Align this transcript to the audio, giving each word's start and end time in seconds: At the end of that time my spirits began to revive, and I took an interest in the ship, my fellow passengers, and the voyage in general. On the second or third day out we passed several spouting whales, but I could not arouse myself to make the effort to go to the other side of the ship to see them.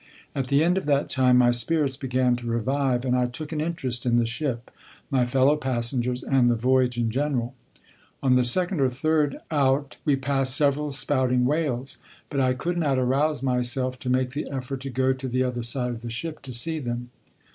At 0.33 0.47
the 0.47 0.63
end 0.63 0.79
of 0.79 0.87
that 0.87 1.11
time 1.11 1.37
my 1.37 1.51
spirits 1.51 1.95
began 1.95 2.35
to 2.37 2.47
revive, 2.47 3.05
and 3.05 3.15
I 3.15 3.27
took 3.27 3.51
an 3.51 3.61
interest 3.61 4.03
in 4.03 4.15
the 4.15 4.25
ship, 4.25 4.71
my 5.11 5.25
fellow 5.27 5.55
passengers, 5.55 6.23
and 6.23 6.49
the 6.49 6.55
voyage 6.55 6.97
in 6.97 7.11
general. 7.11 7.53
On 8.23 8.33
the 8.33 8.43
second 8.43 8.81
or 8.81 8.89
third 8.89 9.33
day 9.33 9.37
out 9.51 9.97
we 10.03 10.15
passed 10.15 10.55
several 10.55 10.91
spouting 10.91 11.45
whales, 11.45 11.99
but 12.31 12.39
I 12.39 12.53
could 12.55 12.79
not 12.79 12.97
arouse 12.97 13.43
myself 13.43 13.99
to 13.99 14.09
make 14.09 14.31
the 14.31 14.49
effort 14.49 14.81
to 14.81 14.89
go 14.89 15.13
to 15.13 15.27
the 15.27 15.43
other 15.43 15.61
side 15.61 15.91
of 15.91 16.01
the 16.01 16.09
ship 16.09 16.41
to 16.41 16.51
see 16.51 16.79
them. 16.79 17.11